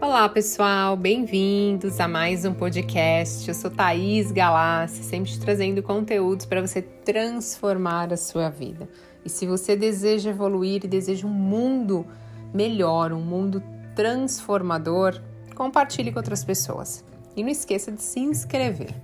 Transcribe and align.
Olá, 0.00 0.28
pessoal, 0.28 0.96
bem-vindos 0.96 2.00
a 2.00 2.08
mais 2.08 2.44
um 2.44 2.54
podcast. 2.54 3.46
Eu 3.46 3.54
sou 3.54 3.70
Thaís 3.70 4.32
Galassi, 4.32 5.02
sempre 5.02 5.30
te 5.30 5.38
trazendo 5.38 5.82
conteúdos 5.82 6.46
para 6.46 6.60
você 6.60 6.80
transformar 6.80 8.12
a 8.12 8.16
sua 8.16 8.48
vida. 8.48 8.88
E 9.24 9.28
se 9.28 9.46
você 9.46 9.76
deseja 9.76 10.30
evoluir 10.30 10.84
e 10.84 10.88
deseja 10.88 11.26
um 11.26 11.30
mundo 11.30 12.06
melhor, 12.54 13.12
um 13.12 13.20
mundo 13.20 13.62
transformador, 13.94 15.20
compartilhe 15.54 16.10
com 16.10 16.18
outras 16.18 16.44
pessoas. 16.44 17.04
E 17.36 17.42
não 17.42 17.50
esqueça 17.50 17.92
de 17.92 18.02
se 18.02 18.20
inscrever. 18.20 18.94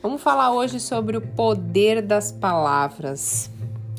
Vamos 0.00 0.22
falar 0.22 0.52
hoje 0.52 0.78
sobre 0.78 1.16
o 1.16 1.20
poder 1.20 2.02
das 2.02 2.30
palavras. 2.30 3.50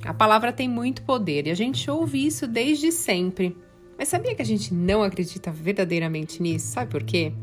A 0.05 0.13
palavra 0.13 0.53
tem 0.53 0.67
muito 0.67 1.01
poder 1.03 1.47
e 1.47 1.51
a 1.51 1.55
gente 1.55 1.89
ouve 1.89 2.25
isso 2.25 2.47
desde 2.47 2.91
sempre. 2.91 3.57
Mas 3.97 4.07
sabia 4.07 4.33
que 4.33 4.41
a 4.41 4.45
gente 4.45 4.73
não 4.73 5.03
acredita 5.03 5.51
verdadeiramente 5.51 6.41
nisso? 6.41 6.67
Sabe 6.67 6.89
por 6.89 7.03
quê? 7.03 7.33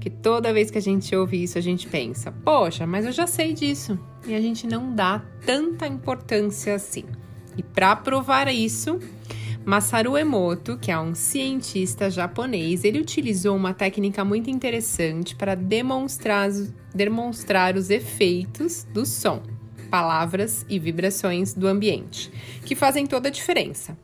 Que 0.00 0.10
toda 0.10 0.52
vez 0.52 0.70
que 0.70 0.76
a 0.76 0.82
gente 0.82 1.16
ouve 1.16 1.42
isso, 1.42 1.56
a 1.56 1.62
gente 1.62 1.88
pensa: 1.88 2.30
poxa, 2.30 2.86
mas 2.86 3.06
eu 3.06 3.12
já 3.12 3.26
sei 3.26 3.54
disso. 3.54 3.98
E 4.26 4.34
a 4.34 4.40
gente 4.40 4.66
não 4.66 4.94
dá 4.94 5.24
tanta 5.46 5.86
importância 5.86 6.74
assim. 6.74 7.04
E 7.56 7.62
para 7.62 7.96
provar 7.96 8.52
isso, 8.52 8.98
Masaru 9.64 10.18
Emoto, 10.18 10.76
que 10.76 10.90
é 10.90 10.98
um 10.98 11.14
cientista 11.14 12.10
japonês, 12.10 12.84
ele 12.84 13.00
utilizou 13.00 13.56
uma 13.56 13.72
técnica 13.72 14.22
muito 14.22 14.50
interessante 14.50 15.34
para 15.34 15.54
demonstrar, 15.54 16.50
demonstrar 16.94 17.76
os 17.76 17.88
efeitos 17.88 18.84
do 18.92 19.06
som, 19.06 19.42
palavras 19.94 20.66
e 20.68 20.76
vibrações 20.76 21.54
do 21.54 21.68
ambiente, 21.68 22.28
que 22.66 22.74
fazem 22.74 23.06
toda 23.06 23.28
a 23.28 23.30
diferença. 23.30 23.96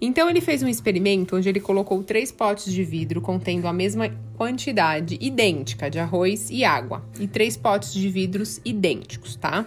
Então 0.00 0.30
ele 0.30 0.40
fez 0.40 0.62
um 0.62 0.66
experimento 0.66 1.36
onde 1.36 1.46
ele 1.46 1.60
colocou 1.60 2.02
três 2.02 2.32
potes 2.32 2.72
de 2.72 2.82
vidro 2.82 3.20
contendo 3.20 3.68
a 3.68 3.72
mesma 3.72 4.10
quantidade 4.34 5.18
idêntica 5.20 5.90
de 5.90 5.98
arroz 5.98 6.48
e 6.50 6.64
água 6.64 7.04
e 7.20 7.28
três 7.28 7.54
potes 7.54 7.92
de 7.92 8.08
vidros 8.08 8.62
idênticos, 8.64 9.36
tá? 9.36 9.66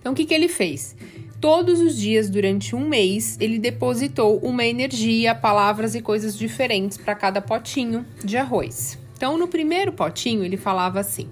Então 0.00 0.12
o 0.12 0.16
que, 0.16 0.26
que 0.26 0.34
ele 0.34 0.48
fez? 0.48 0.96
Todos 1.40 1.78
os 1.78 1.96
dias 1.96 2.28
durante 2.28 2.74
um 2.74 2.88
mês 2.88 3.36
ele 3.40 3.60
depositou 3.60 4.38
uma 4.38 4.64
energia, 4.64 5.36
palavras 5.36 5.94
e 5.94 6.02
coisas 6.02 6.36
diferentes 6.36 6.98
para 6.98 7.14
cada 7.14 7.40
potinho 7.40 8.04
de 8.24 8.36
arroz. 8.36 8.98
Então 9.16 9.38
no 9.38 9.46
primeiro 9.46 9.92
potinho 9.92 10.42
ele 10.42 10.56
falava 10.56 10.98
assim: 10.98 11.28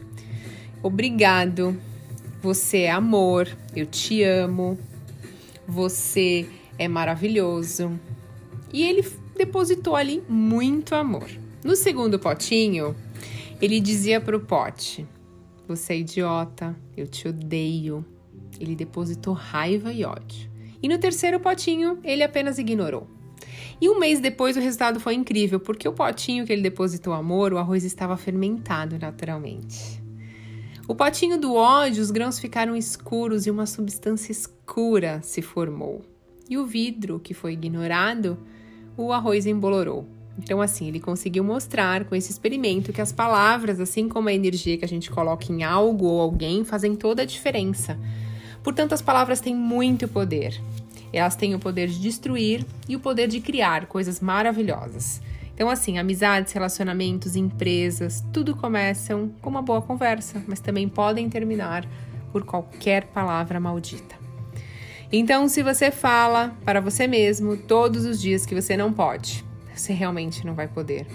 Obrigado, 0.81 1.77
você 2.43 2.83
é 2.83 2.91
amor, 2.91 3.49
eu 3.77 3.87
te 3.87 4.23
amo, 4.23 4.79
você 5.67 6.49
é 6.79 6.89
maravilhoso. 6.89 7.99
E 8.73 8.83
ele 8.83 9.07
depositou 9.37 9.95
ali 9.95 10.23
muito 10.29 10.95
amor. 10.95 11.29
No 11.63 11.77
segundo 11.77 12.19
potinho, 12.19 12.97
ele 13.61 13.81
dizia 13.81 14.21
para 14.21 14.37
o 14.37 14.41
pote: 14.41 15.07
Você 15.69 15.93
é 15.93 15.99
idiota, 15.99 16.75
eu 16.97 17.07
te 17.07 17.29
odeio. 17.29 18.05
Ele 18.59 18.75
depositou 18.75 19.35
raiva 19.35 19.93
e 19.93 20.05
ódio. 20.05 20.51
E 20.83 20.89
no 20.89 20.99
terceiro 20.99 21.39
potinho, 21.41 21.99
ele 22.03 22.23
apenas 22.23 22.59
ignorou. 22.59 23.07
E 23.81 23.89
um 23.89 23.99
mês 23.99 24.21
depois 24.21 24.57
o 24.57 24.61
resultado 24.61 25.01
foi 25.01 25.15
incrível, 25.15 25.61
porque 25.61 25.89
o 25.89 25.93
potinho 25.93 26.47
que 26.47 26.53
ele 26.53 26.63
depositou 26.63 27.13
amor, 27.13 27.53
o 27.53 27.59
arroz 27.59 27.85
estava 27.85 28.17
fermentado 28.17 28.99
naturalmente. 28.99 30.00
O 30.91 30.95
potinho 30.97 31.39
do 31.39 31.55
ódio, 31.55 32.03
os 32.03 32.11
grãos 32.11 32.41
ficaram 32.41 32.75
escuros 32.75 33.47
e 33.47 33.51
uma 33.51 33.65
substância 33.65 34.33
escura 34.33 35.21
se 35.23 35.41
formou 35.41 36.03
e 36.49 36.59
o 36.59 36.67
vidro 36.67 37.21
que 37.21 37.33
foi 37.33 37.53
ignorado, 37.53 38.37
o 38.97 39.13
arroz 39.13 39.47
embolorou. 39.47 40.05
Então, 40.37 40.61
assim, 40.61 40.89
ele 40.89 40.99
conseguiu 40.99 41.45
mostrar 41.45 42.07
com 42.07 42.17
esse 42.17 42.33
experimento 42.33 42.93
que 42.93 43.01
as 43.01 43.13
palavras, 43.13 43.79
assim 43.79 44.09
como 44.09 44.31
a 44.31 44.33
energia 44.33 44.77
que 44.77 44.85
a 44.85 44.89
gente 44.89 45.13
coloca 45.13 45.53
em 45.53 45.63
algo 45.63 46.07
ou 46.07 46.21
alguém, 46.21 46.65
fazem 46.65 46.97
toda 46.97 47.23
a 47.23 47.25
diferença. 47.25 47.97
Portanto, 48.61 48.93
as 48.93 49.01
palavras 49.01 49.41
têm 49.41 49.55
muito 49.55 50.09
poder. 50.09 50.61
Elas 51.13 51.37
têm 51.37 51.55
o 51.55 51.61
poder 51.61 51.87
de 51.87 52.01
destruir 52.01 52.67
e 52.89 52.97
o 52.97 53.01
poder 53.01 53.29
de 53.29 53.41
criar 53.41 53.87
coisas 53.87 54.19
maravilhosas. 54.19 55.23
Então, 55.61 55.69
assim, 55.69 55.99
amizades, 55.99 56.55
relacionamentos, 56.55 57.37
empresas, 57.37 58.25
tudo 58.33 58.57
começam 58.57 59.31
com 59.43 59.51
uma 59.51 59.61
boa 59.61 59.83
conversa, 59.83 60.43
mas 60.47 60.59
também 60.59 60.89
podem 60.89 61.29
terminar 61.29 61.87
por 62.33 62.47
qualquer 62.47 63.05
palavra 63.09 63.61
maldita. 63.61 64.17
Então, 65.13 65.47
se 65.51 65.63
você 65.63 65.91
fala 65.91 66.57
para 66.65 66.81
você 66.81 67.07
mesmo 67.07 67.59
todos 67.59 68.07
os 68.07 68.19
dias 68.19 68.47
que 68.47 68.55
você 68.55 68.75
não 68.75 68.91
pode, 68.91 69.45
você 69.75 69.93
realmente 69.93 70.47
não 70.47 70.55
vai 70.55 70.67
poder. 70.67 71.07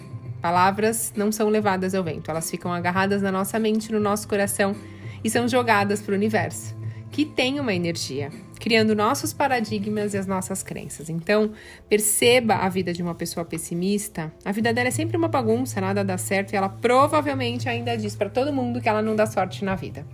Palavras 0.43 1.11
não 1.15 1.31
são 1.31 1.49
levadas 1.49 1.95
ao 1.95 2.03
vento, 2.03 2.29
elas 2.29 2.47
ficam 2.47 2.71
agarradas 2.71 3.23
na 3.23 3.31
nossa 3.31 3.57
mente, 3.57 3.91
no 3.91 3.99
nosso 3.99 4.27
coração 4.27 4.75
e 5.23 5.29
são 5.31 5.47
jogadas 5.47 6.03
para 6.03 6.11
o 6.11 6.15
universo, 6.15 6.75
que 7.15 7.23
tem 7.23 7.61
uma 7.61 7.73
energia, 7.73 8.29
criando 8.59 8.93
nossos 8.93 9.31
paradigmas 9.31 10.13
e 10.13 10.17
as 10.17 10.27
nossas 10.27 10.61
crenças. 10.61 11.09
Então, 11.09 11.53
perceba 11.87 12.55
a 12.55 12.67
vida 12.67 12.91
de 12.91 13.01
uma 13.01 13.15
pessoa 13.15 13.45
pessimista. 13.45 14.33
A 14.43 14.51
vida 14.51 14.73
dela 14.73 14.89
é 14.89 14.91
sempre 14.91 15.15
uma 15.15 15.29
bagunça, 15.29 15.79
nada 15.79 16.03
dá 16.03 16.17
certo 16.17 16.51
e 16.51 16.57
ela 16.57 16.67
provavelmente 16.67 17.69
ainda 17.69 17.95
diz 17.95 18.17
para 18.17 18.29
todo 18.29 18.51
mundo 18.51 18.81
que 18.81 18.89
ela 18.89 19.01
não 19.01 19.15
dá 19.15 19.25
sorte 19.25 19.63
na 19.63 19.75
vida. 19.75 20.05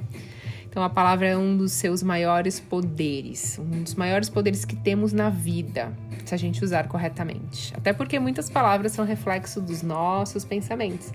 Então, 0.69 0.83
a 0.83 0.91
palavra 0.91 1.25
é 1.25 1.35
um 1.35 1.57
dos 1.57 1.71
seus 1.71 2.03
maiores 2.03 2.59
poderes, 2.59 3.57
um 3.57 3.81
dos 3.81 3.95
maiores 3.95 4.29
poderes 4.29 4.63
que 4.63 4.75
temos 4.75 5.11
na 5.11 5.31
vida, 5.31 5.91
se 6.23 6.35
a 6.35 6.37
gente 6.37 6.63
usar 6.63 6.87
corretamente. 6.87 7.73
Até 7.75 7.93
porque 7.93 8.19
muitas 8.19 8.47
palavras 8.47 8.91
são 8.91 9.03
reflexo 9.03 9.59
dos 9.59 9.81
nossos 9.81 10.45
pensamentos. 10.45 11.11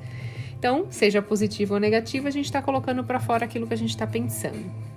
Então, 0.58 0.88
seja 0.90 1.22
positivo 1.22 1.74
ou 1.74 1.80
negativo, 1.80 2.26
a 2.26 2.30
gente 2.32 2.46
está 2.46 2.60
colocando 2.60 3.04
para 3.04 3.20
fora 3.20 3.44
aquilo 3.44 3.68
que 3.68 3.74
a 3.74 3.78
gente 3.78 3.90
está 3.90 4.04
pensando. 4.04 4.95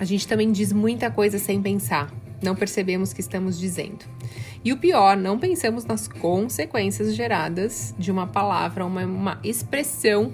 A 0.00 0.04
gente 0.06 0.26
também 0.26 0.50
diz 0.50 0.72
muita 0.72 1.10
coisa 1.10 1.38
sem 1.38 1.60
pensar, 1.60 2.10
não 2.42 2.56
percebemos 2.56 3.12
que 3.12 3.20
estamos 3.20 3.58
dizendo. 3.58 4.06
E 4.64 4.72
o 4.72 4.78
pior, 4.78 5.14
não 5.14 5.38
pensamos 5.38 5.84
nas 5.84 6.08
consequências 6.08 7.14
geradas 7.14 7.94
de 7.98 8.10
uma 8.10 8.26
palavra, 8.26 8.86
uma, 8.86 9.04
uma 9.04 9.40
expressão 9.44 10.32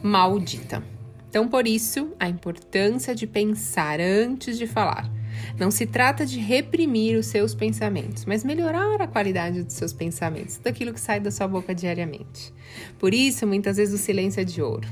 maldita. 0.00 0.84
Então, 1.28 1.48
por 1.48 1.66
isso, 1.66 2.12
a 2.20 2.28
importância 2.28 3.12
de 3.12 3.26
pensar 3.26 4.00
antes 4.00 4.56
de 4.56 4.68
falar. 4.68 5.10
Não 5.58 5.72
se 5.72 5.84
trata 5.84 6.24
de 6.24 6.38
reprimir 6.38 7.18
os 7.18 7.26
seus 7.26 7.56
pensamentos, 7.56 8.24
mas 8.24 8.44
melhorar 8.44 9.00
a 9.00 9.08
qualidade 9.08 9.64
dos 9.64 9.74
seus 9.74 9.92
pensamentos, 9.92 10.58
daquilo 10.58 10.94
que 10.94 11.00
sai 11.00 11.18
da 11.18 11.32
sua 11.32 11.48
boca 11.48 11.74
diariamente. 11.74 12.54
Por 13.00 13.12
isso, 13.12 13.48
muitas 13.48 13.78
vezes 13.78 14.00
o 14.00 14.02
silêncio 14.02 14.40
é 14.40 14.44
de 14.44 14.62
ouro. 14.62 14.86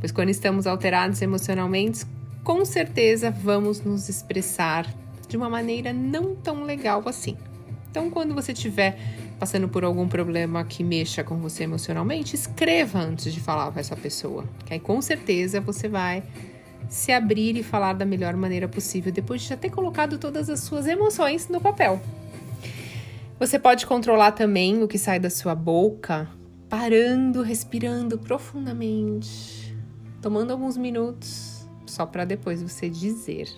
Pois 0.00 0.12
quando 0.12 0.28
estamos 0.28 0.66
alterados 0.66 1.22
emocionalmente, 1.22 2.04
com 2.44 2.62
certeza 2.62 3.30
vamos 3.30 3.80
nos 3.80 4.10
expressar 4.10 4.86
de 5.26 5.36
uma 5.36 5.48
maneira 5.48 5.92
não 5.94 6.36
tão 6.36 6.62
legal 6.62 7.02
assim. 7.06 7.36
Então, 7.90 8.10
quando 8.10 8.34
você 8.34 8.52
estiver 8.52 8.98
passando 9.38 9.66
por 9.66 9.82
algum 9.82 10.06
problema 10.06 10.62
que 10.62 10.84
mexa 10.84 11.24
com 11.24 11.38
você 11.38 11.64
emocionalmente, 11.64 12.36
escreva 12.36 12.98
antes 12.98 13.32
de 13.32 13.40
falar 13.40 13.72
com 13.72 13.80
essa 13.80 13.96
pessoa. 13.96 14.44
Que 14.66 14.74
aí 14.74 14.80
com 14.80 15.00
certeza 15.00 15.60
você 15.60 15.88
vai 15.88 16.22
se 16.88 17.12
abrir 17.12 17.56
e 17.56 17.62
falar 17.62 17.94
da 17.94 18.04
melhor 18.04 18.36
maneira 18.36 18.68
possível 18.68 19.10
depois 19.10 19.40
de 19.40 19.48
já 19.48 19.56
ter 19.56 19.70
colocado 19.70 20.18
todas 20.18 20.50
as 20.50 20.60
suas 20.60 20.86
emoções 20.86 21.48
no 21.48 21.60
papel. 21.60 22.00
Você 23.38 23.58
pode 23.58 23.86
controlar 23.86 24.32
também 24.32 24.82
o 24.82 24.88
que 24.88 24.98
sai 24.98 25.18
da 25.18 25.30
sua 25.30 25.54
boca, 25.54 26.28
parando, 26.68 27.42
respirando 27.42 28.18
profundamente, 28.18 29.74
tomando 30.20 30.52
alguns 30.52 30.76
minutos 30.76 31.53
só 31.94 32.04
para 32.04 32.24
depois 32.24 32.62
você 32.62 32.88
dizer, 32.88 33.48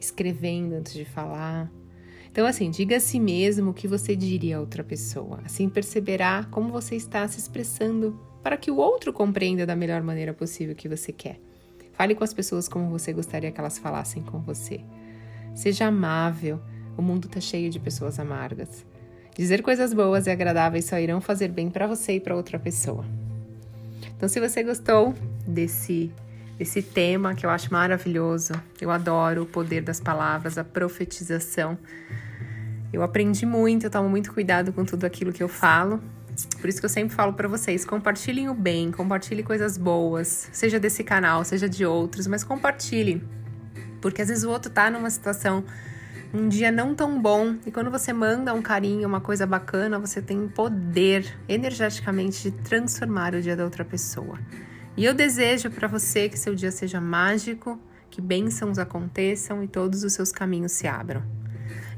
escrevendo 0.00 0.74
antes 0.74 0.94
de 0.94 1.04
falar 1.04 1.70
então, 2.30 2.46
assim, 2.46 2.70
diga 2.70 2.98
a 2.98 3.00
si 3.00 3.18
mesmo 3.18 3.70
o 3.70 3.74
que 3.74 3.88
você 3.88 4.14
diria 4.14 4.58
a 4.58 4.60
outra 4.60 4.84
pessoa. 4.84 5.40
Assim 5.44 5.68
perceberá 5.68 6.44
como 6.50 6.70
você 6.70 6.94
está 6.94 7.26
se 7.26 7.38
expressando 7.38 8.16
para 8.42 8.56
que 8.56 8.70
o 8.70 8.76
outro 8.76 9.12
compreenda 9.12 9.66
da 9.66 9.74
melhor 9.74 10.02
maneira 10.02 10.32
possível 10.32 10.72
o 10.72 10.76
que 10.76 10.88
você 10.88 11.12
quer. 11.12 11.40
Fale 11.92 12.14
com 12.14 12.22
as 12.22 12.32
pessoas 12.32 12.68
como 12.68 12.90
você 12.90 13.12
gostaria 13.12 13.50
que 13.50 13.58
elas 13.58 13.78
falassem 13.78 14.22
com 14.22 14.38
você. 14.40 14.80
Seja 15.54 15.86
amável. 15.86 16.60
O 16.96 17.02
mundo 17.02 17.26
está 17.26 17.40
cheio 17.40 17.70
de 17.70 17.80
pessoas 17.80 18.18
amargas. 18.18 18.86
Dizer 19.36 19.62
coisas 19.62 19.92
boas 19.92 20.26
e 20.26 20.30
agradáveis 20.30 20.84
só 20.84 20.98
irão 20.98 21.20
fazer 21.20 21.48
bem 21.48 21.70
para 21.70 21.86
você 21.86 22.14
e 22.14 22.20
para 22.20 22.36
outra 22.36 22.58
pessoa. 22.58 23.04
Então, 24.16 24.28
se 24.28 24.40
você 24.40 24.62
gostou 24.62 25.14
desse 25.46 26.12
desse 26.58 26.82
tema 26.82 27.34
que 27.34 27.46
eu 27.46 27.50
acho 27.50 27.72
maravilhoso. 27.72 28.52
Eu 28.80 28.90
adoro 28.90 29.42
o 29.42 29.46
poder 29.46 29.82
das 29.82 30.00
palavras, 30.00 30.58
a 30.58 30.64
profetização. 30.64 31.78
Eu 32.92 33.02
aprendi 33.02 33.46
muito, 33.46 33.86
eu 33.86 33.90
tomo 33.90 34.08
muito 34.08 34.32
cuidado 34.32 34.72
com 34.72 34.84
tudo 34.84 35.04
aquilo 35.04 35.32
que 35.32 35.42
eu 35.42 35.48
falo. 35.48 36.02
Por 36.60 36.68
isso 36.68 36.80
que 36.80 36.86
eu 36.86 36.90
sempre 36.90 37.14
falo 37.14 37.32
para 37.32 37.48
vocês, 37.48 37.84
compartilhem 37.84 38.48
o 38.48 38.54
bem, 38.54 38.90
compartilhem 38.90 39.44
coisas 39.44 39.76
boas, 39.76 40.48
seja 40.52 40.78
desse 40.78 41.02
canal, 41.02 41.44
seja 41.44 41.68
de 41.68 41.84
outros, 41.84 42.26
mas 42.26 42.44
compartilhem. 42.44 43.22
Porque 44.00 44.22
às 44.22 44.28
vezes 44.28 44.44
o 44.44 44.50
outro 44.50 44.70
tá 44.70 44.90
numa 44.90 45.10
situação 45.10 45.64
um 46.32 46.48
dia 46.48 46.70
não 46.70 46.94
tão 46.94 47.20
bom. 47.20 47.56
E 47.66 47.70
quando 47.70 47.90
você 47.90 48.12
manda 48.12 48.52
um 48.54 48.62
carinho, 48.62 49.08
uma 49.08 49.20
coisa 49.20 49.46
bacana, 49.46 49.98
você 49.98 50.20
tem 50.20 50.46
poder 50.48 51.26
energeticamente 51.48 52.50
de 52.50 52.56
transformar 52.62 53.34
o 53.34 53.40
dia 53.40 53.56
da 53.56 53.64
outra 53.64 53.84
pessoa. 53.84 54.38
E 54.98 55.04
eu 55.04 55.14
desejo 55.14 55.70
para 55.70 55.86
você 55.86 56.28
que 56.28 56.36
seu 56.36 56.56
dia 56.56 56.72
seja 56.72 57.00
mágico, 57.00 57.78
que 58.10 58.20
bênçãos 58.20 58.80
aconteçam 58.80 59.62
e 59.62 59.68
todos 59.68 60.02
os 60.02 60.12
seus 60.12 60.32
caminhos 60.32 60.72
se 60.72 60.88
abram. 60.88 61.22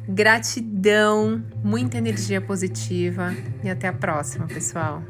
Gratidão, 0.07 1.43
muita 1.65 1.97
energia 1.97 2.43
positiva 2.43 3.35
e 3.65 3.71
até 3.71 3.89
a 3.89 3.93
próxima, 3.95 4.47
pessoal. 4.47 5.03